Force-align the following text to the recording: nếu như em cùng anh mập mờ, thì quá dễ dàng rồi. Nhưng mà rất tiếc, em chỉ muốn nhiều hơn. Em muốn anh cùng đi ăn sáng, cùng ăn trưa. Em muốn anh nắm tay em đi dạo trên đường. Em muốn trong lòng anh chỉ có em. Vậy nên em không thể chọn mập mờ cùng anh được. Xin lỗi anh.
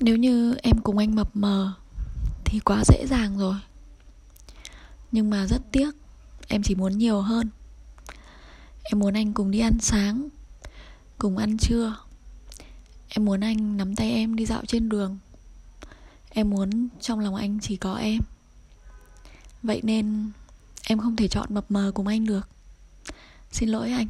nếu 0.00 0.16
như 0.16 0.54
em 0.62 0.78
cùng 0.80 0.98
anh 0.98 1.14
mập 1.14 1.36
mờ, 1.36 1.74
thì 2.44 2.60
quá 2.60 2.82
dễ 2.84 3.06
dàng 3.06 3.38
rồi. 3.38 3.56
Nhưng 5.12 5.30
mà 5.30 5.46
rất 5.46 5.62
tiếc, 5.72 5.90
em 6.48 6.62
chỉ 6.62 6.74
muốn 6.74 6.98
nhiều 6.98 7.20
hơn. 7.20 7.48
Em 8.82 8.98
muốn 8.98 9.14
anh 9.14 9.32
cùng 9.32 9.50
đi 9.50 9.58
ăn 9.58 9.78
sáng, 9.80 10.28
cùng 11.18 11.36
ăn 11.36 11.58
trưa. 11.58 11.96
Em 13.08 13.24
muốn 13.24 13.40
anh 13.40 13.76
nắm 13.76 13.96
tay 13.96 14.10
em 14.10 14.36
đi 14.36 14.46
dạo 14.46 14.62
trên 14.66 14.88
đường. 14.88 15.18
Em 16.30 16.50
muốn 16.50 16.88
trong 17.00 17.20
lòng 17.20 17.34
anh 17.34 17.58
chỉ 17.60 17.76
có 17.76 17.94
em. 17.94 18.20
Vậy 19.62 19.80
nên 19.84 20.30
em 20.86 20.98
không 20.98 21.16
thể 21.16 21.28
chọn 21.28 21.54
mập 21.54 21.70
mờ 21.70 21.92
cùng 21.94 22.06
anh 22.06 22.26
được. 22.26 22.48
Xin 23.52 23.68
lỗi 23.68 23.92
anh. 23.92 24.08